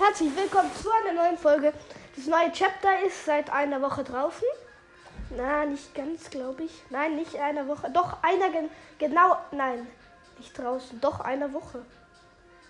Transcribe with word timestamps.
Herzlich 0.00 0.34
willkommen 0.34 0.70
zu 0.74 0.88
einer 0.90 1.12
neuen 1.12 1.36
Folge. 1.36 1.74
Das 2.16 2.24
neue 2.26 2.50
Chapter 2.52 3.02
ist 3.06 3.26
seit 3.26 3.52
einer 3.52 3.82
Woche 3.82 4.02
draußen. 4.02 4.48
Na, 5.36 5.66
nicht 5.66 5.94
ganz, 5.94 6.30
glaube 6.30 6.62
ich. 6.62 6.72
Nein, 6.88 7.16
nicht 7.16 7.36
einer 7.36 7.68
Woche. 7.68 7.90
Doch, 7.90 8.16
einer 8.22 8.48
gen 8.48 8.70
genau. 8.98 9.36
Nein, 9.50 9.86
nicht 10.38 10.58
draußen. 10.58 10.98
Doch, 11.02 11.20
einer 11.20 11.52
Woche. 11.52 11.84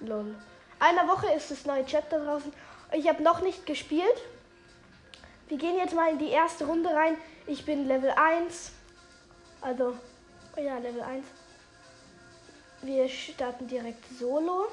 Lol. 0.01 0.35
Einer 0.81 1.07
Woche 1.07 1.33
ist 1.33 1.53
das 1.53 1.65
neue 1.67 1.87
Chapter 1.87 2.19
draußen. 2.19 2.53
Ich 2.95 3.09
habe 3.09 3.23
noch 3.23 3.43
nicht 3.43 3.65
gespielt. 3.65 4.21
Wir 5.47 5.57
gehen 5.57 5.79
jetzt 5.79 5.95
mal 5.95 6.11
in 6.11 6.19
die 6.19 6.31
erste 6.31 6.65
Runde 6.65 6.91
rein. 6.93 7.17
Ich 7.47 7.65
bin 7.65 7.87
Level 7.87 8.11
1. 8.11 8.73
Also, 9.61 9.97
ja, 10.57 10.79
Level 10.79 11.03
1. 11.03 11.25
Wir 12.83 13.09
starten 13.09 13.69
direkt 13.69 14.05
solo. 14.19 14.67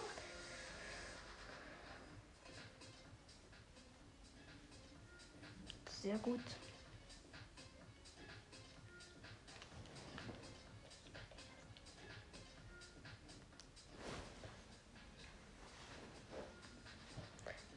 Sehr 6.07 6.17
gut. 6.19 6.39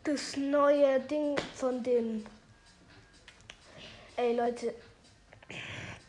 Das 0.04 0.36
neue 0.36 1.00
Ding 1.00 1.36
von 1.56 1.82
den. 1.82 2.24
Ey 4.16 4.36
Leute, 4.36 4.74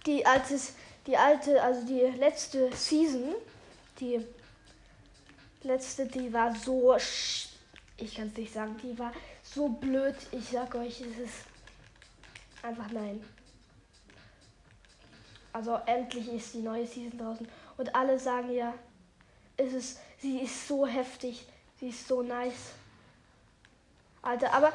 die 0.06 0.24
alte, 0.24 0.60
die 1.08 1.18
alte, 1.18 1.60
also 1.64 1.88
die 1.88 2.02
letzte 2.20 2.72
Season, 2.76 3.34
die 4.00 4.24
letzte, 5.64 6.06
die 6.06 6.32
war 6.32 6.56
so, 6.56 6.96
ich 7.98 8.16
kann 8.16 8.28
es 8.28 8.38
nicht 8.38 8.54
sagen, 8.54 8.80
die 8.84 9.00
war 9.00 9.12
so 9.42 9.68
blöd. 9.70 10.16
Ich 10.32 10.50
sag 10.50 10.76
euch, 10.76 11.02
es 11.02 11.18
ist 11.18 11.51
einfach 12.64 12.90
nein. 12.92 13.24
Also 15.54 15.80
endlich 15.86 16.32
ist 16.32 16.54
die 16.54 16.62
neue 16.62 16.88
Season 16.88 17.18
draußen 17.20 17.48
und 17.78 17.96
alle 17.96 18.18
sagen 18.18 18.52
ja, 18.52 18.74
es 19.58 19.74
ist, 19.74 20.00
sie 20.18 20.40
ist 20.40 20.68
so 20.68 20.88
heftig, 20.88 21.46
sie 21.80 21.90
ist 21.90 22.08
so 22.08 22.22
nice. 22.22 22.74
Alter, 24.22 24.54
aber 24.54 24.72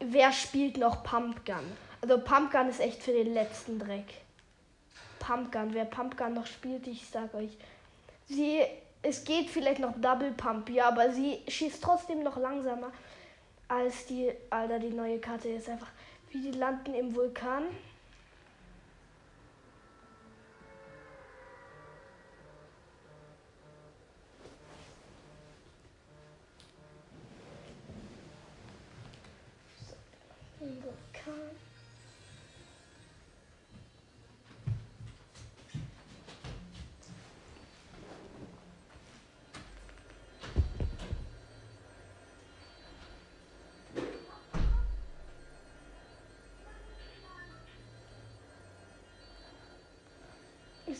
wer 0.00 0.32
spielt 0.32 0.76
noch 0.76 1.02
Pumpgun? 1.02 1.64
Also 2.00 2.18
Pumpgun 2.18 2.68
ist 2.68 2.80
echt 2.80 3.02
für 3.02 3.12
den 3.12 3.34
letzten 3.34 3.78
Dreck. 3.78 4.06
Pumpgun, 5.18 5.72
wer 5.72 5.86
Pumpgun 5.86 6.34
noch 6.34 6.46
spielt, 6.46 6.86
ich 6.86 7.06
sag 7.08 7.32
euch, 7.34 7.56
sie, 8.26 8.60
es 9.02 9.24
geht 9.24 9.48
vielleicht 9.48 9.80
noch 9.80 9.94
Double 10.00 10.32
Pump, 10.32 10.68
ja, 10.68 10.88
aber 10.88 11.10
sie 11.10 11.40
schießt 11.48 11.82
trotzdem 11.82 12.22
noch 12.22 12.36
langsamer 12.36 12.92
als 13.68 14.06
die, 14.06 14.30
Alter, 14.50 14.78
die 14.78 14.90
neue 14.90 15.18
Karte 15.18 15.48
ist 15.48 15.68
einfach, 15.68 15.88
wie 16.34 16.50
die 16.50 16.58
landen 16.58 16.94
im 16.94 17.14
Vulkan. 17.14 17.62
Vulkan. 17.62 17.93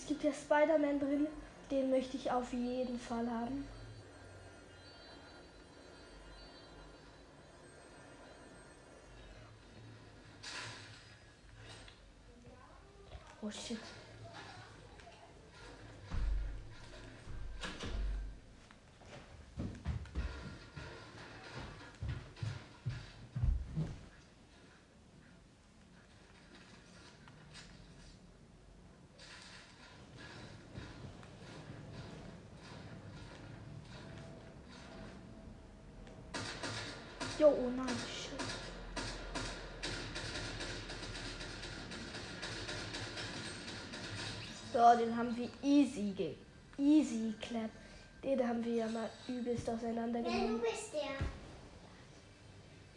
Es 0.05 0.09
gibt 0.09 0.23
ja 0.23 0.33
Spider-Man 0.35 1.01
drin, 1.01 1.27
den 1.71 1.89
möchte 1.89 2.19
ich 2.19 2.31
auf 2.31 2.53
jeden 2.53 3.01
Fall 3.01 3.27
haben. 3.27 3.67
Oh 13.41 13.51
shit. 13.51 13.79
So, 44.75 44.81
den 44.99 45.17
haben 45.17 45.37
wir 45.37 45.49
easy 45.63 46.11
ge 46.17 46.35
easy 46.77 47.33
clap. 47.41 47.71
Den 48.25 48.49
haben 48.49 48.65
wir 48.65 48.75
ja 48.75 48.87
mal 48.89 49.09
übelst 49.29 49.69
Ja, 49.69 49.75
auseinandergenommen. 49.75 50.49
du 50.49 50.59
bist 50.59 50.93
der. 50.93 51.15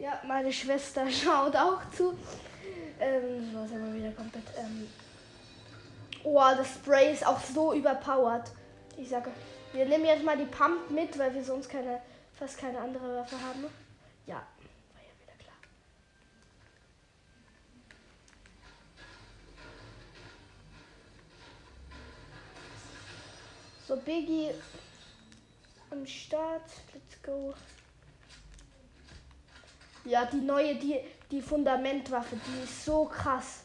Ja, 0.04 0.20
meine 0.26 0.52
Schwester 0.52 1.08
schaut 1.12 1.56
auch 1.56 1.82
zu. 1.92 2.16
Ähm, 3.00 3.52
so 3.54 3.64
ist 3.64 3.74
aber 3.76 3.94
wieder 3.94 4.12
komplett. 4.14 4.46
Ähm 4.58 4.88
oh, 6.24 6.42
das 6.58 6.68
Spray 6.74 7.14
ist 7.14 7.28
auch 7.28 7.40
so 7.40 7.74
überpowered. 7.74 8.50
Ich 8.98 9.10
sage, 9.10 9.30
wir 9.72 9.86
nehmen 9.86 10.06
jetzt 10.06 10.24
mal 10.24 10.36
die 10.36 10.46
Pump 10.46 10.90
mit, 10.90 11.16
weil 11.20 11.32
wir 11.36 11.44
sonst 11.44 11.70
keine, 11.70 12.02
fast 12.34 12.58
keine 12.58 12.80
andere 12.80 13.18
Waffe 13.18 13.36
haben. 13.36 13.66
Ja, 14.26 14.36
ja 14.36 14.42
So, 23.88 23.96
Biggie 23.96 24.54
am 25.92 26.06
Start. 26.06 26.70
Let's 26.94 27.22
go. 27.24 27.54
Ja, 30.04 30.26
die 30.26 30.42
neue, 30.42 30.76
die, 30.76 31.00
die 31.32 31.42
Fundamentwaffe, 31.42 32.36
die 32.36 32.64
ist 32.66 32.84
so 32.84 33.06
krass. 33.06 33.64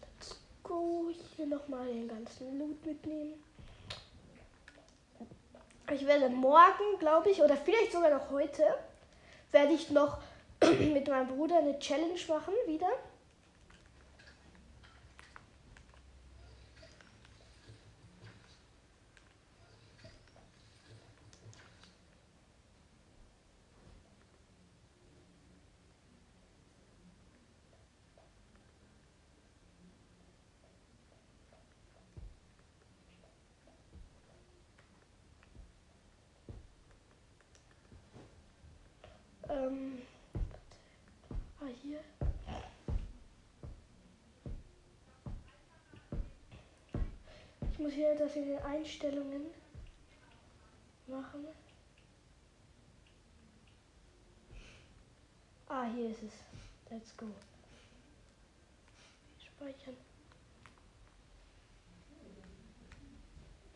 Let's 0.00 0.36
go. 0.64 1.12
Hier 1.36 1.46
nochmal 1.46 1.86
den 1.86 2.08
ganzen 2.08 2.58
Loot 2.58 2.84
mitnehmen. 2.84 3.47
Ich 5.90 6.06
werde 6.06 6.28
morgen, 6.28 6.98
glaube 6.98 7.30
ich, 7.30 7.42
oder 7.42 7.56
vielleicht 7.56 7.92
sogar 7.92 8.10
noch 8.10 8.30
heute, 8.30 8.62
werde 9.52 9.72
ich 9.72 9.90
noch 9.90 10.18
mit 10.60 11.08
meinem 11.08 11.28
Bruder 11.28 11.58
eine 11.58 11.78
Challenge 11.78 12.20
machen 12.28 12.52
wieder. 12.66 12.88
Ähm, 39.68 40.02
ah, 41.60 41.66
hier. 41.82 42.00
Ich 47.70 47.78
muss 47.78 47.92
hier 47.92 48.16
das 48.16 48.34
in 48.36 48.46
den 48.46 48.62
Einstellungen 48.62 49.46
machen. 51.06 51.46
Ah, 55.68 55.84
hier 55.94 56.10
ist 56.10 56.22
es. 56.22 56.32
Let's 56.90 57.14
go. 57.16 57.26
Speichern. 59.38 59.96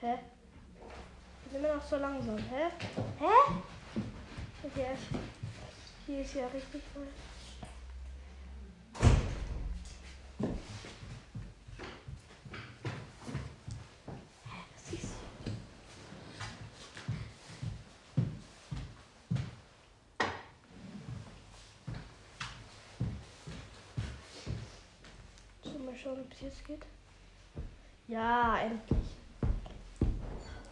Hä? 0.00 0.18
Ich 1.44 1.52
bin 1.52 1.62
immer 1.62 1.74
noch 1.76 1.84
so 1.84 1.96
langsam. 1.96 2.38
Hä? 2.38 2.70
Hä? 3.18 3.60
Okay, 4.64 4.96
hier 6.06 6.20
ist 6.20 6.34
ja 6.34 6.46
richtig 6.48 6.82
voll. 6.92 7.06
schauen, 26.02 26.20
ob 26.20 26.32
es 26.32 26.40
jetzt 26.40 26.64
geht. 26.66 26.82
Ja, 28.08 28.58
endlich. 28.58 28.98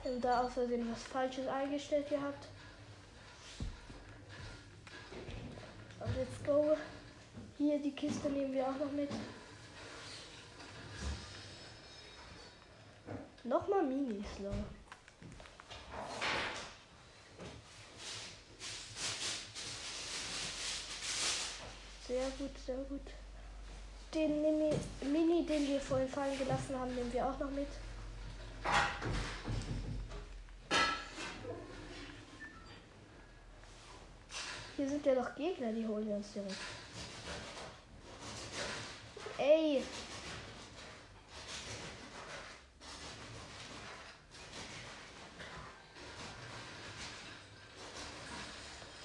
Ich 0.03 0.11
habe 0.11 0.21
da 0.21 0.43
außerdem 0.43 0.91
was 0.91 1.03
Falsches 1.05 1.47
eingestellt 1.47 2.09
gehabt. 2.09 2.49
Go. 6.50 6.76
Hier 7.58 7.79
die 7.79 7.93
Kiste 7.93 8.29
nehmen 8.29 8.52
wir 8.52 8.67
auch 8.67 8.76
noch 8.76 8.91
mit. 8.91 9.08
Nochmal 13.44 13.85
Mini-Slow. 13.85 14.52
Sehr 22.08 22.31
gut, 22.37 22.58
sehr 22.67 22.76
gut. 22.88 23.00
Den 24.12 24.43
Mini, 24.43 24.75
Mini, 25.02 25.47
den 25.47 25.69
wir 25.69 25.81
vorhin 25.81 26.08
fallen 26.08 26.37
gelassen 26.37 26.76
haben, 26.76 26.93
nehmen 26.97 27.12
wir 27.12 27.26
auch 27.26 27.38
noch 27.38 27.50
mit. 27.50 27.69
Hier 34.81 34.88
sind 34.88 35.05
ja 35.05 35.12
noch 35.15 35.35
Gegner, 35.35 35.71
die 35.73 35.87
holen 35.87 36.09
wir 36.09 36.15
uns 36.15 36.32
direkt. 36.32 36.56
Ey! 39.37 39.85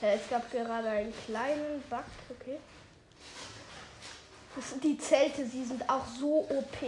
Ja, 0.02 0.08
es 0.12 0.30
gab 0.30 0.50
gerade 0.50 0.88
einen 0.88 1.14
kleinen 1.26 1.82
Bug, 1.90 2.06
okay. 2.30 2.58
Das, 4.56 4.80
die 4.80 4.98
Zelte, 4.98 5.46
sie 5.46 5.66
sind 5.66 5.90
auch 5.90 6.08
so 6.08 6.48
OP. 6.52 6.84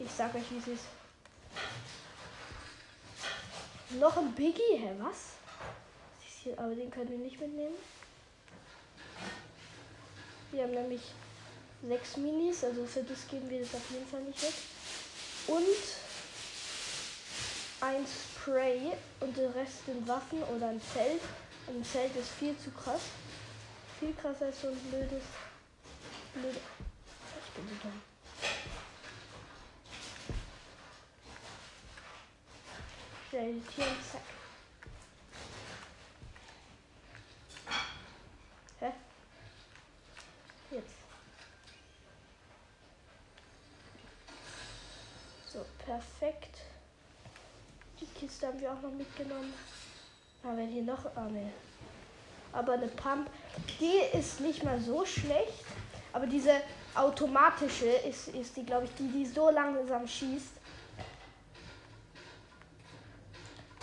Ich 0.00 0.10
sag 0.10 0.34
euch, 0.34 0.50
wie 0.50 0.58
es 0.58 0.66
ist. 0.66 0.84
Noch 4.00 4.16
ein 4.16 4.32
Biggie? 4.32 4.78
Hä, 4.78 4.96
was? 4.98 5.41
Hier, 6.42 6.58
aber 6.58 6.74
den 6.74 6.90
können 6.90 7.10
wir 7.10 7.18
nicht 7.18 7.40
mitnehmen. 7.40 7.76
Wir 10.50 10.64
haben 10.64 10.72
nämlich 10.72 11.02
sechs 11.86 12.16
Minis, 12.16 12.64
also 12.64 12.84
für 12.84 13.02
das 13.02 13.28
geben 13.28 13.48
wir 13.48 13.60
das 13.60 13.74
auf 13.74 13.90
jeden 13.90 14.06
Fall 14.06 14.22
nicht 14.22 14.42
weg. 14.42 14.54
Und 15.46 15.66
ein 17.80 18.06
Spray 18.06 18.92
und 19.20 19.36
der 19.36 19.54
Rest 19.54 19.86
sind 19.86 20.06
Waffen 20.08 20.42
oder 20.44 20.68
ein 20.68 20.80
Zelt. 20.92 21.22
Ein 21.68 21.84
Zelt 21.84 22.14
ist 22.16 22.30
viel 22.30 22.56
zu 22.58 22.70
krass. 22.70 23.02
Viel 24.00 24.14
krasser 24.14 24.46
als 24.46 24.60
so 24.60 24.68
ein 24.68 24.78
blödes. 24.90 25.22
blöde. 26.34 26.60
Ich 27.44 27.52
bin 27.54 27.68
so 27.68 27.74
dumm. 27.82 28.02
Ja, 33.32 33.40
die 33.40 33.60
Tiere, 33.74 33.88
zack. 34.12 34.20
Hä? 38.80 38.92
Jetzt. 40.70 40.94
So, 45.52 45.64
perfekt. 45.92 46.56
Die 48.00 48.06
Kiste 48.18 48.46
haben 48.46 48.60
wir 48.60 48.72
auch 48.72 48.80
noch 48.80 48.92
mitgenommen. 48.92 49.52
Aber 50.42 50.56
wenn 50.56 50.68
hier 50.68 50.82
noch. 50.82 51.04
Ah, 51.14 51.28
ne. 51.28 51.50
Aber 52.52 52.74
eine 52.74 52.88
Pump, 52.88 53.30
die 53.80 54.16
ist 54.18 54.40
nicht 54.40 54.62
mal 54.62 54.80
so 54.80 55.04
schlecht. 55.04 55.64
Aber 56.12 56.26
diese 56.26 56.52
automatische 56.94 57.86
ist, 57.86 58.28
ist 58.28 58.56
die, 58.56 58.64
glaube 58.64 58.84
ich, 58.84 58.94
die, 58.94 59.08
die 59.08 59.26
so 59.26 59.50
langsam 59.50 60.06
schießt. 60.06 60.52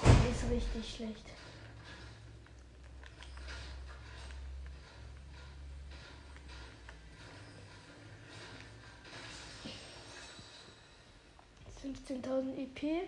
Die 0.03 0.31
ist 0.31 0.51
richtig 0.51 0.95
schlecht. 0.95 1.25
Fünfzehntausend 12.09 12.57
EP. 12.57 13.07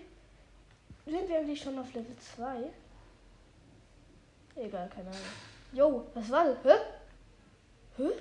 Sind 1.08 1.28
wir 1.28 1.40
eigentlich 1.40 1.60
schon 1.60 1.80
auf 1.80 1.92
Level 1.92 2.16
2? 2.16 2.72
Egal, 4.58 4.88
keine 4.90 5.10
Ahnung. 5.10 5.22
Jo, 5.74 6.08
was 6.14 6.30
war 6.30 6.46
das? 6.46 6.64
Hä? 6.64 6.78
Hä? 7.98 8.12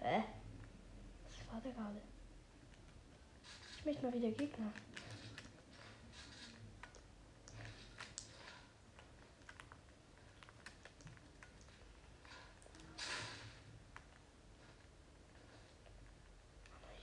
Hä? 0.00 0.24
Was 1.28 1.52
war 1.52 1.60
der 1.60 1.70
gerade? 1.70 2.00
Ich 3.78 3.84
möchte 3.84 4.02
mal 4.02 4.14
wieder 4.14 4.32
Gegner. 4.32 4.72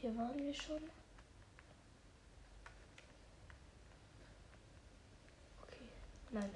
Hier 0.01 0.17
waren 0.17 0.37
wir 0.37 0.53
schon. 0.53 0.81
Okay, 5.63 5.87
nein. 6.31 6.49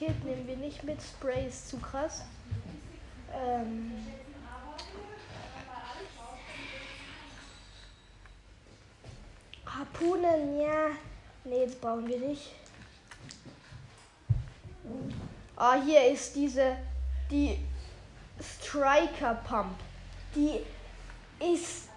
Medikit 0.00 0.24
nehmen 0.24 0.46
wir 0.46 0.56
nicht 0.56 0.82
mit. 0.84 0.98
Spray 1.02 1.46
ist 1.46 1.68
zu 1.68 1.78
krass. 1.78 2.22
Ähm 3.32 3.92
Harpunen, 9.66 10.60
ja. 10.60 10.90
Nee, 11.44 11.68
brauchen 11.80 12.08
wir 12.08 12.18
nicht. 12.18 12.52
Ah, 15.56 15.80
hier 15.82 16.08
ist 16.08 16.34
diese, 16.34 16.76
die 17.30 17.58
Striker 18.40 19.34
Pump. 19.46 19.78
Die 20.34 20.60
ist 21.54 21.88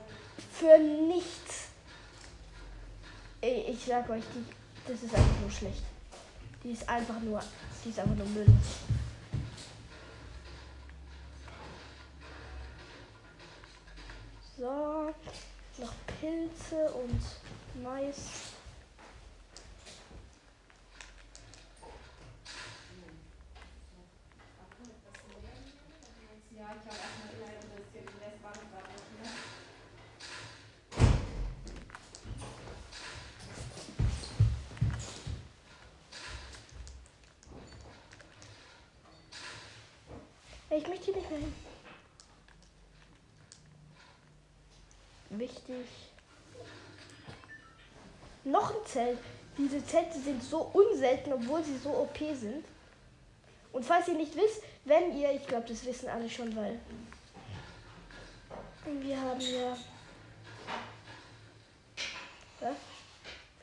für 0.52 0.78
nichts. 0.78 1.70
Ich 3.42 3.86
sag 3.86 4.10
euch, 4.10 4.24
die, 4.34 4.46
das 4.92 5.04
ist 5.04 5.14
einfach 5.14 5.40
nur 5.42 5.52
schlecht. 5.52 5.84
Die 6.64 6.72
ist 6.72 6.88
einfach 6.88 7.20
nur, 7.20 7.42
die 7.84 7.90
ist 7.90 8.00
einfach 8.00 8.16
nur 8.16 8.28
Müll. 8.28 8.46
So, 14.58 15.14
noch 15.78 15.94
Pilze 16.20 16.92
und 16.92 17.22
Mais. 17.84 18.54
Ich 26.52 27.03
möchte 40.88 41.06
hier 41.06 41.16
nicht 41.16 41.30
mehr 41.30 41.40
hin. 41.40 41.54
Wichtig. 45.30 45.86
Noch 48.44 48.72
ein 48.72 48.86
Zelt. 48.86 49.20
Diese 49.58 49.86
Zelte 49.86 50.20
sind 50.20 50.44
so 50.44 50.62
unselten, 50.74 51.34
obwohl 51.34 51.64
sie 51.64 51.78
so 51.78 51.90
OP 51.92 52.18
sind. 52.18 52.66
Und 53.72 53.86
falls 53.86 54.08
ihr 54.08 54.16
nicht 54.16 54.36
wisst, 54.36 54.64
wenn 54.86 55.16
ihr, 55.18 55.32
ich 55.32 55.46
glaube, 55.46 55.68
das 55.68 55.86
wissen 55.86 56.10
alle 56.10 56.30
schon, 56.30 56.56
weil 56.56 56.80
wir 58.86 59.20
haben 59.20 59.40
ja. 59.40 59.78
Wo 62.60 62.68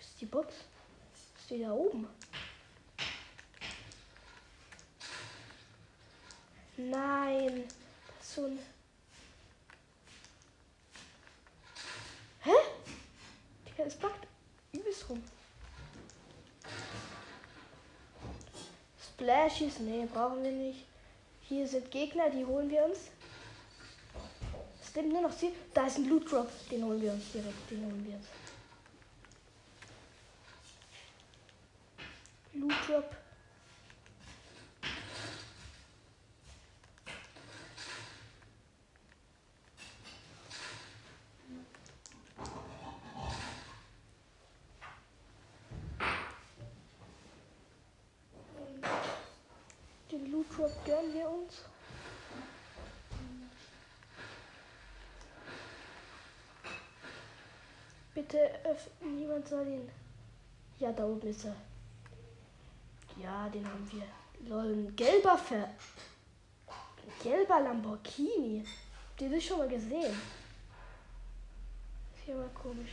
ist 0.00 0.20
die 0.20 0.26
Box? 0.26 0.54
Ist 1.38 1.50
die 1.50 1.62
da 1.62 1.72
oben? 1.72 2.08
Nein. 6.88 7.64
Das 8.18 8.34
so 8.34 8.46
ein. 8.46 8.58
Hä? 12.42 12.52
Digga, 13.66 13.84
es 13.84 13.96
packt 13.96 14.26
übelst 14.72 15.08
rum. 15.08 15.22
Splashies, 19.02 19.78
nee, 19.80 20.06
brauchen 20.12 20.42
wir 20.42 20.52
nicht. 20.52 20.86
Hier 21.42 21.68
sind 21.68 21.90
Gegner, 21.90 22.30
die 22.30 22.44
holen 22.44 22.70
wir 22.70 22.84
uns. 22.84 23.10
Es 24.80 24.94
sind 24.94 25.08
nur 25.08 25.20
noch 25.20 25.32
sie. 25.32 25.52
Da 25.74 25.86
ist 25.86 25.98
ein 25.98 26.08
Loot 26.08 26.30
Drop, 26.30 26.48
den 26.70 26.84
holen 26.84 27.02
wir 27.02 27.12
uns 27.12 27.30
direkt, 27.32 27.70
den 27.70 27.84
holen 27.84 28.06
wir 28.06 28.14
uns. 28.16 28.26
Loot 32.54 32.88
Drop. 32.88 33.16
Tour 50.60 50.70
gönnen 50.84 51.14
wir 51.14 51.30
uns. 51.30 51.64
Bitte, 58.70 58.90
niemand 59.04 59.48
soll 59.48 59.66
ihn. 59.66 59.90
Ja, 60.78 60.92
da 60.92 61.04
oben 61.04 61.28
ist 61.28 61.44
er. 61.44 61.56
Ja, 63.20 63.48
den 63.48 63.66
haben 63.66 63.90
wir. 63.90 64.04
Lol, 64.48 64.72
ein 64.72 64.94
gelber 64.94 65.36
Ver. 65.36 65.68
Ein 66.68 67.22
gelber 67.22 67.60
Lamborghini. 67.60 68.64
Habt 69.08 69.22
ihr 69.22 69.30
das 69.30 69.42
schon 69.42 69.58
mal 69.58 69.68
gesehen? 69.68 70.16
Ist 72.14 72.24
hier 72.24 72.36
mal 72.36 72.48
komisch. 72.50 72.92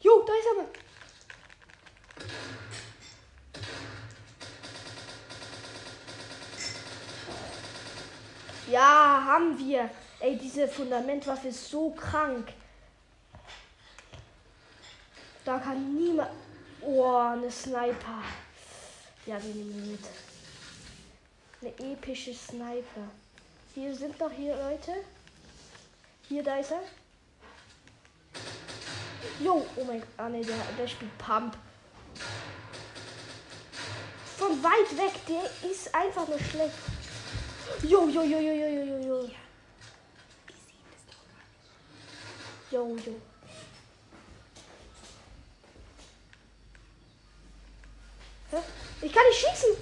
Jo, 0.00 0.24
da 0.26 0.32
ist 0.32 0.46
er 0.46 0.62
mal. 0.62 0.86
Ja, 8.68 9.22
haben 9.36 9.58
wir. 9.58 9.90
Ey, 10.20 10.36
diese 10.36 10.66
Fundamentwaffe 10.66 11.48
ist 11.48 11.70
so 11.70 11.90
krank. 11.90 12.48
Da 15.44 15.58
kann 15.58 15.94
niemand. 15.94 16.30
Oh, 16.80 17.16
eine 17.16 17.50
Sniper. 17.50 18.22
Ja, 19.26 19.38
die 19.38 19.48
nehmen 19.48 19.74
wir 19.74 19.92
mit. 19.92 20.04
Eine 21.60 21.92
epische 21.92 22.32
Sniper. 22.32 23.08
Hier 23.74 23.94
sind 23.94 24.18
noch 24.18 24.30
hier 24.30 24.56
Leute. 24.56 24.92
Hier, 26.28 26.42
da 26.42 26.56
ist 26.56 26.72
er. 26.72 26.82
Jo, 29.40 29.66
oh 29.76 29.84
mein 29.84 30.00
Gott. 30.00 30.08
Ah, 30.16 30.28
ne, 30.28 30.40
der, 30.40 30.56
der 30.78 30.88
spielt 30.88 31.16
Pump. 31.18 31.56
Von 34.38 34.62
weit 34.62 34.96
weg, 34.96 35.12
der 35.28 35.70
ist 35.70 35.94
einfach 35.94 36.26
nur 36.28 36.38
schlecht. 36.38 36.95
Jo, 37.82 38.08
jo, 38.08 38.22
jo, 38.22 38.40
jo, 38.40 38.52
jo, 38.52 38.68
jo, 38.68 38.84
jo, 38.84 38.98
jo. 39.06 39.30
Jo, 42.72 42.96
jo. 42.96 43.12
Ich 49.02 49.12
kann 49.12 49.22
nicht 49.28 49.40
schießen. 49.40 49.76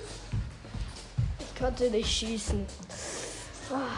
Ich 1.39 1.59
konnte 1.59 1.91
nicht 1.91 2.11
schießen. 2.11 2.67
Ah. 3.71 3.89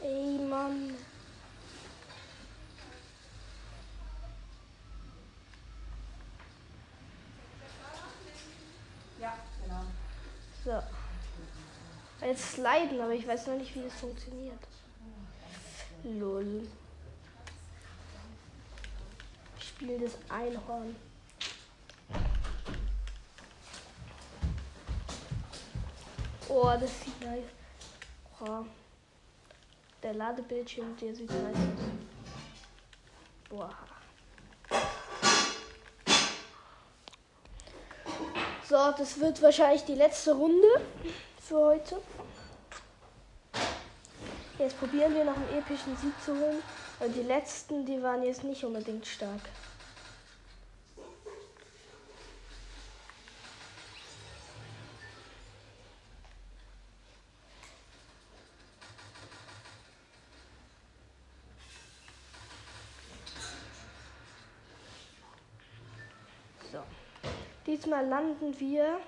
Ey, 0.00 0.38
Mann. 0.48 0.96
So. 10.68 10.82
Jetzt 12.28 12.56
sliden, 12.56 13.00
aber 13.00 13.12
ich 13.14 13.26
weiß 13.26 13.46
noch 13.46 13.56
nicht, 13.56 13.74
wie 13.74 13.82
das 13.84 13.94
funktioniert. 13.94 14.58
Lol. 16.04 16.68
Spiel 19.58 19.98
das 19.98 20.12
Einhorn. 20.28 20.94
Oh, 26.50 26.70
das 26.78 26.90
sieht 27.02 27.18
nice. 27.22 27.44
Oh. 28.40 28.66
Der 30.02 30.12
Ladebildschirm, 30.12 30.98
der 30.98 31.14
sieht 31.14 31.30
nice 31.30 31.56
aus. 31.56 31.88
Boah. 33.48 33.70
So, 38.68 38.92
das 38.98 39.18
wird 39.18 39.40
wahrscheinlich 39.40 39.86
die 39.86 39.94
letzte 39.94 40.34
Runde 40.34 40.68
für 41.40 41.56
heute. 41.56 41.96
Jetzt 44.58 44.78
probieren 44.78 45.14
wir 45.14 45.24
noch 45.24 45.36
einen 45.36 45.58
epischen 45.58 45.96
Sieg 45.96 46.12
zu 46.24 46.32
holen. 46.32 46.62
Weil 46.98 47.10
die 47.10 47.22
letzten, 47.22 47.86
die 47.86 48.02
waren 48.02 48.22
jetzt 48.24 48.42
nicht 48.42 48.64
unbedingt 48.64 49.06
stark. 49.06 49.40
Diesmal 67.64 68.06
landen 68.06 68.58
wir. 68.58 68.98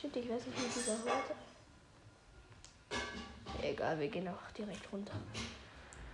Shit, 0.00 0.16
ich 0.16 0.28
weiß 0.28 0.46
nicht, 0.46 0.58
wie 0.58 0.80
dieser 0.80 1.04
hört. 1.04 1.49
Egal, 3.62 3.98
wir 3.98 4.08
gehen 4.08 4.28
auch 4.28 4.50
direkt 4.56 4.90
runter. 4.92 5.14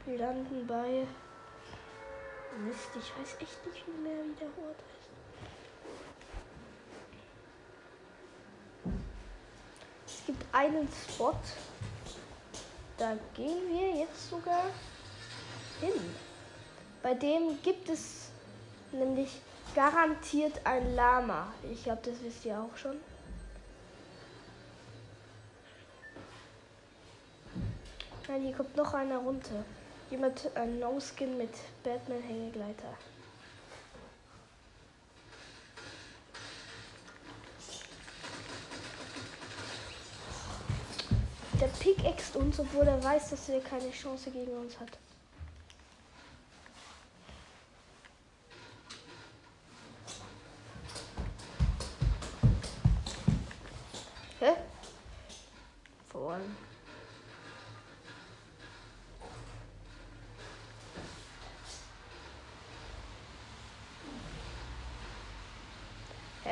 Wir 0.04 0.18
landen 0.18 0.66
bei. 0.66 1.06
Mist, 2.58 2.88
ich 2.94 3.12
weiß 3.18 3.36
echt 3.40 3.66
nicht 3.66 3.86
mehr, 4.02 4.24
wie 4.24 4.34
der 4.40 4.48
Ort 4.66 4.80
ist. 4.80 5.10
Es 10.06 10.26
gibt 10.26 10.44
einen 10.52 10.88
Spot. 10.88 11.34
Da 12.96 13.16
gehen 13.34 13.68
wir 13.68 14.00
jetzt 14.00 14.30
sogar 14.30 14.64
hin. 15.80 16.14
Bei 17.02 17.14
dem 17.14 17.60
gibt 17.62 17.90
es 17.90 18.30
nämlich 18.90 19.40
garantiert 19.74 20.60
ein 20.64 20.94
Lama. 20.94 21.52
Ich 21.70 21.84
glaube, 21.84 22.00
das 22.02 22.22
wisst 22.22 22.44
ihr 22.46 22.58
auch 22.58 22.76
schon. 22.76 22.96
Nein, 28.28 28.42
hier 28.42 28.54
kommt 28.54 28.76
noch 28.76 28.92
einer 28.92 29.18
runter. 29.18 29.64
Jemand 30.10 30.50
ein 30.56 30.80
No-Skin 30.80 31.38
mit 31.38 31.52
Batman-Hängegleiter. 31.84 32.96
Der 41.60 41.68
pickaxt 41.68 42.36
uns, 42.36 42.58
obwohl 42.58 42.86
er 42.86 43.02
weiß, 43.02 43.30
dass 43.30 43.48
er 43.48 43.60
keine 43.60 43.90
Chance 43.90 44.30
gegen 44.30 44.56
uns 44.58 44.78
hat. 44.78 44.98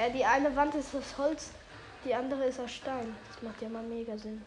Äh, 0.04 0.11
die 0.11 0.25
eine 0.25 0.54
Wand 0.54 0.75
ist 0.75 0.94
aus 0.94 1.16
Holz, 1.18 1.50
die 2.04 2.14
andere 2.14 2.44
ist 2.44 2.61
aus 2.61 2.73
Stein. 2.73 3.14
Das 3.32 3.42
macht 3.42 3.62
ja 3.62 3.68
mal 3.68 3.82
mega 3.82 4.16
Sinn. 4.18 4.44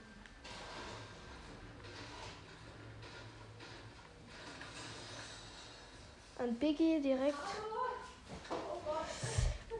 Ein 6.37 6.53
Biggie 6.55 7.01
direkt. 7.01 7.35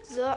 So. 0.04 0.34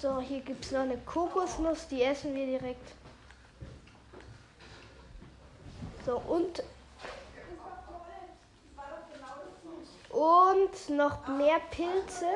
So, 0.00 0.20
hier 0.20 0.40
gibt 0.40 0.64
es 0.64 0.70
noch 0.70 0.80
eine 0.80 0.96
Kokosnuss, 0.98 1.88
die 1.88 2.02
essen 2.02 2.34
wir 2.34 2.46
direkt. 2.46 2.99
So, 6.06 6.16
und. 6.18 6.62
Und 10.10 10.96
noch 10.96 11.28
mehr 11.28 11.60
Pilze. 11.70 12.26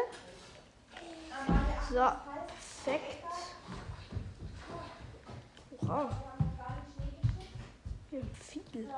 So, 1.91 2.09
perfekt. 2.85 3.25
Wow. 5.81 6.11
Wir 8.11 8.23
viel. 8.41 8.89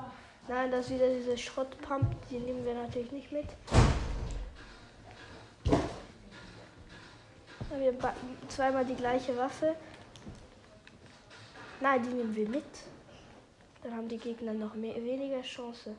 Nein, 0.47 0.71
das 0.71 0.85
ist 0.85 0.91
wieder 0.91 1.09
diese 1.09 1.37
Schrottpump, 1.37 2.15
die 2.29 2.39
nehmen 2.39 2.63
wir 2.63 2.75
natürlich 2.75 3.11
nicht 3.11 3.31
mit. 3.31 3.47
Wir 7.75 7.87
haben 7.87 8.15
zweimal 8.47 8.85
die 8.85 8.95
gleiche 8.95 9.35
Waffe. 9.37 9.75
Nein, 11.81 12.01
die 12.03 12.09
nehmen 12.09 12.35
wir 12.35 12.47
mit. 12.47 12.63
Dann 13.87 13.95
haben 13.95 14.09
die 14.09 14.17
Gegner 14.17 14.53
noch 14.53 14.75
mehr, 14.75 14.95
weniger 14.95 15.41
Chance. 15.41 15.95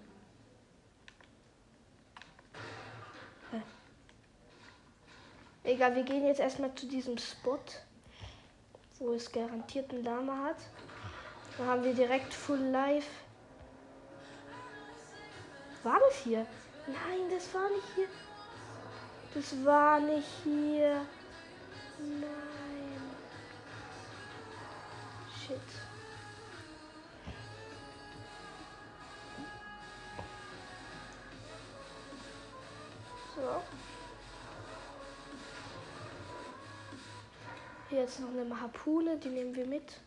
Egal, 5.65 5.97
wir 5.97 6.03
gehen 6.03 6.27
jetzt 6.27 6.41
erstmal 6.41 6.75
zu 6.75 6.87
diesem 6.87 7.17
Spot, 7.17 7.59
wo 8.99 9.13
es 9.13 9.33
garantiert 9.33 9.91
einen 9.91 10.05
Lama 10.05 10.37
hat. 10.45 10.57
Dann 11.57 11.67
haben 11.67 11.83
wir 11.83 11.95
direkt 11.95 12.35
Full 12.35 12.59
Life. 12.59 13.09
War 15.83 15.99
das 15.99 16.17
hier? 16.25 16.47
Nein, 16.87 17.31
das 17.31 17.55
war 17.55 17.71
nicht 17.71 17.89
hier. 17.95 18.09
Das 19.33 19.65
war 19.65 20.01
nicht 20.01 20.29
hier. 20.45 21.07
Nein. 21.99 23.01
Shit. 25.47 25.88
So. 33.39 33.63
Hier 37.89 38.01
jetzt 38.01 38.19
noch 38.19 38.31
eine 38.31 38.61
Harpune, 38.61 39.17
die 39.17 39.29
nehmen 39.29 39.55
wir 39.55 39.65
mit. 39.65 40.01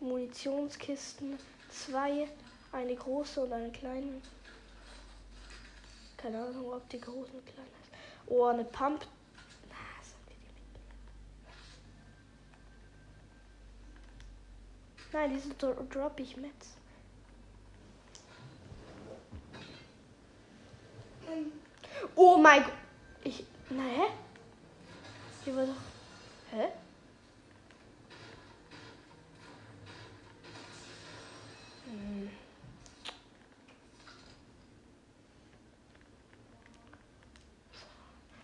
Munitionskisten, 0.00 1.38
zwei, 1.70 2.28
eine 2.72 2.96
große 2.96 3.40
und 3.40 3.52
eine 3.52 3.70
kleine. 3.70 4.20
Keine 6.16 6.42
Ahnung, 6.42 6.72
ob 6.72 6.88
die 6.88 7.00
große 7.00 7.30
und 7.32 7.46
kleine 7.46 7.68
ist. 7.68 7.92
Oh, 8.26 8.46
eine 8.46 8.64
Pump. 8.64 9.06
Nein, 15.12 15.32
diese 15.32 15.54
drop 15.54 16.18
ich 16.18 16.36
mit. 16.36 16.52
Oh 22.14 22.38
mein 22.38 22.62
Gott. 22.62 22.72
Ich. 23.24 23.44
Na 23.70 23.82
hä? 23.82 24.06
Hier 25.44 25.56
war 25.56 25.66
doch. 25.66 25.74
Hä? 26.52 26.68
Hm. 31.86 32.30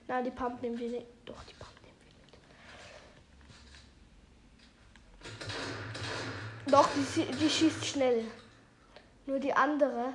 Nein, 0.09 0.25
die 0.25 0.31
Pump 0.31 0.61
nehmen 0.63 0.79
wir 0.79 0.91
nicht. 0.91 1.07
Doch, 1.25 1.43
die 1.45 1.55
Pump 1.55 1.73
nehmen 1.83 1.97
wir 2.05 2.13
mit. 6.67 6.73
Doch, 6.73 6.89
die, 6.95 7.25
die 7.37 7.49
schießt 7.49 7.87
schnell. 7.87 8.25
Nur 9.27 9.39
die 9.39 9.55
andere, 9.55 10.13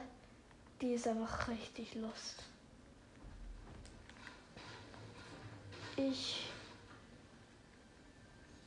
die 0.82 0.94
ist 0.94 1.08
einfach 1.08 1.48
richtig 1.48 1.96
lost. 1.96 2.44
Ich 5.98 6.46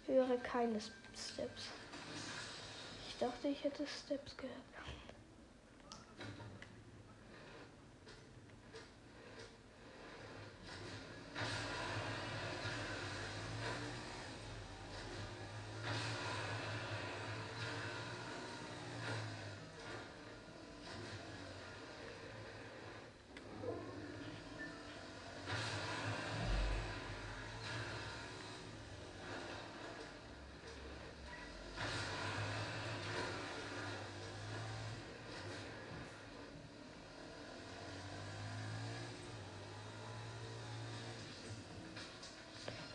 höre 0.07 0.37
keine 0.39 0.81
Steps. 0.81 1.69
Ich 3.09 3.19
dachte, 3.19 3.49
ich 3.49 3.63
hätte 3.63 3.87
Steps 3.87 4.37
gehört. 4.37 4.57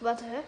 Warte, 0.06 0.24
hä? 0.26 0.44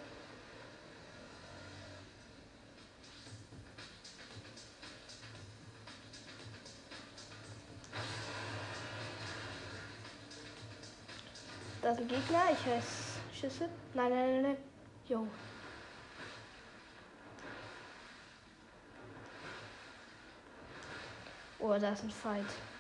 Da 11.82 11.91
ist 11.91 12.00
ein 12.00 12.08
Gegner, 12.08 12.52
ich 12.52 12.65
heiße 12.67 12.86
Schüsse. 13.34 13.70
Nein, 13.96 14.12
nein, 14.12 14.32
nein, 14.32 14.41
nein. 14.43 14.58
Jo. 15.10 15.28
Oh, 21.58 21.76
da 21.80 21.93
ist 21.93 22.04
ein 22.04 22.12
Fight. 22.12 22.77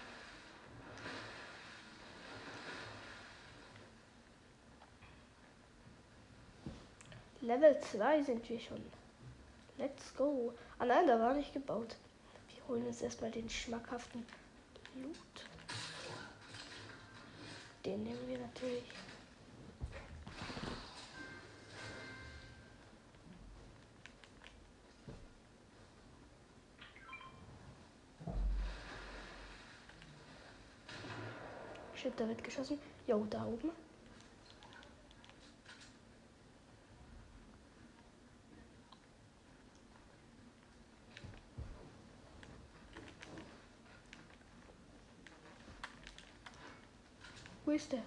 Level 7.47 7.79
2 7.79 8.23
sind 8.23 8.49
wir 8.49 8.59
schon. 8.59 8.83
Let's 9.77 10.13
go. 10.17 10.53
Ah 10.79 10.85
nein, 10.85 11.07
da 11.07 11.17
war 11.17 11.33
nicht 11.33 11.53
gebaut. 11.53 11.95
Wir 12.49 12.67
holen 12.67 12.85
uns 12.85 13.01
erstmal 13.01 13.31
den 13.31 13.49
schmackhaften 13.49 14.25
Loot. 14.95 15.15
Den 17.85 18.03
nehmen 18.03 18.27
wir 18.27 18.37
natürlich. 18.37 18.83
Shit, 31.95 32.11
da 32.19 32.27
wird 32.27 32.43
geschossen. 32.43 32.77
Jo, 33.07 33.25
da 33.29 33.45
oben. 33.45 33.71
Ist 47.77 47.91
der? 47.91 48.03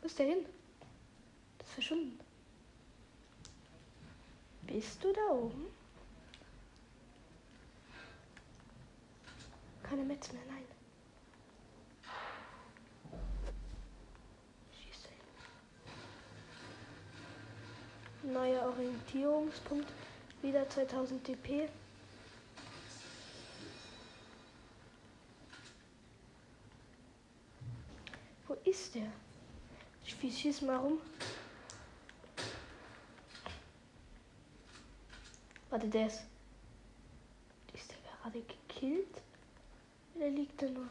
Wo 0.00 0.06
ist 0.06 0.18
der 0.18 0.26
hin? 0.26 0.44
Das 1.58 1.66
ist 1.66 1.74
verschwunden. 1.74 2.18
Bist 4.66 5.02
du 5.02 5.12
da 5.12 5.32
oben? 5.32 5.66
Keine 9.82 10.04
Metz 10.04 10.30
mehr, 10.32 10.42
nein. 10.46 10.64
Schießt 14.72 15.06
hin. 18.22 18.32
Neuer 18.32 18.66
Orientierungspunkt. 18.66 19.88
Wieder 20.42 20.68
2000 20.68 21.26
dp. 21.26 21.68
Wo 28.50 28.56
ist 28.64 28.96
der? 28.96 29.06
Schieß 30.40 30.62
mal 30.62 30.76
rum. 30.76 30.98
Warte, 35.68 35.86
der 35.86 36.06
ist. 36.06 36.22
Ist 37.74 37.90
der 37.90 37.98
gerade 38.22 38.40
gekillt? 38.40 39.20
Oder 40.14 40.30
liegt 40.30 40.62
er 40.62 40.70
nur? 40.70 40.88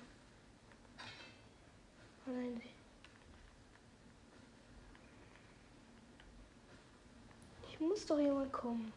Oh 2.28 2.32
nein. 2.32 2.62
Ich 7.72 7.80
muss 7.80 8.06
doch 8.06 8.20
jemand 8.20 8.54
kommen. 8.54 8.94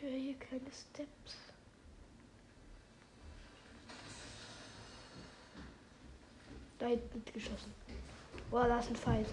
Keine 0.00 0.70
Steps. 0.72 1.36
Da 6.78 6.86
hinten 6.86 7.22
geschossen. 7.32 7.74
Boah, 8.50 8.68
da 8.68 8.78
ist 8.78 8.90
ein 8.90 8.96
Fight. 8.96 9.26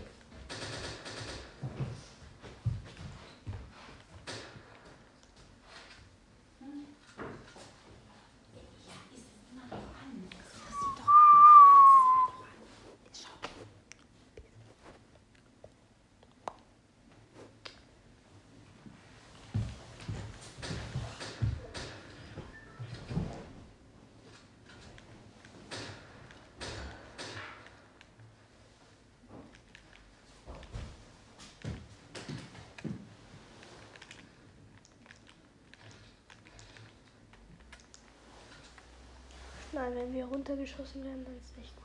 Nein, 39.75 39.93
wenn 39.93 40.13
wir 40.13 40.23
runtergeschossen 40.23 41.03
werden, 41.03 41.25
dann 41.25 41.35
ist 41.37 41.57
nicht 41.57 41.75
gut. 41.75 41.83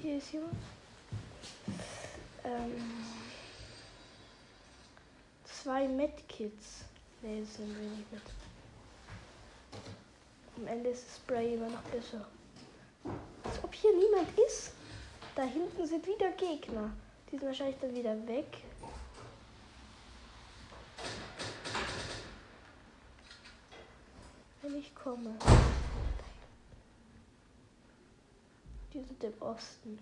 Hier 0.00 0.16
ist 0.16 0.32
jemand. 0.32 0.54
Ähm 2.42 3.01
zwei 5.82 5.88
Medkits. 5.88 6.84
Ne, 7.22 7.40
das 7.40 7.56
sind 7.56 7.68
wir 7.68 7.88
nicht 7.88 8.12
mit. 8.12 8.22
Am 10.56 10.66
Ende 10.66 10.90
ist 10.90 11.06
das 11.06 11.16
Spray 11.16 11.54
immer 11.54 11.68
noch 11.68 11.82
besser. 11.82 12.26
Als 13.44 13.64
ob 13.64 13.74
hier 13.74 13.90
niemand 13.96 14.28
ist. 14.38 14.72
Da 15.34 15.42
hinten 15.42 15.86
sind 15.86 16.06
wieder 16.06 16.30
Gegner. 16.32 16.92
Die 17.26 17.38
sind 17.38 17.46
wahrscheinlich 17.46 17.78
dann 17.80 17.94
wieder 17.94 18.14
weg. 18.28 18.58
Wenn 24.60 24.76
ich 24.76 24.94
komme. 24.94 25.36
Die 28.92 29.02
sind 29.02 29.24
im 29.24 29.42
Osten. 29.42 29.98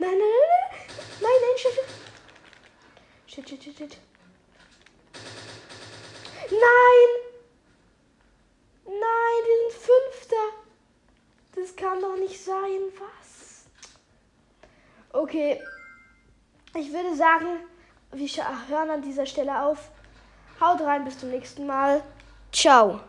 Nein, 0.00 0.12
nein, 0.12 0.18
nein, 0.18 0.48
nein. 0.50 0.80
Nein, 1.20 1.38
nein, 1.42 1.58
shit, 1.58 1.74
shit. 1.74 1.84
Shit, 3.26 3.62
shit, 3.62 3.76
shit. 3.76 3.98
Nein! 6.50 7.10
Nein, 8.86 9.40
wir 9.44 9.70
sind 9.70 9.82
Fünfter. 9.90 10.46
Das 11.54 11.76
kann 11.76 12.00
doch 12.00 12.16
nicht 12.16 12.42
sein. 12.42 12.80
Was? 12.98 13.66
Okay. 15.12 15.60
Ich 16.74 16.90
würde 16.94 17.14
sagen, 17.14 17.60
wir 18.12 18.28
hören 18.68 18.90
an 18.90 19.02
dieser 19.02 19.26
Stelle 19.26 19.62
auf. 19.62 19.90
Haut 20.62 20.80
rein, 20.80 21.04
bis 21.04 21.18
zum 21.18 21.30
nächsten 21.30 21.66
Mal. 21.66 22.02
Ciao. 22.52 23.00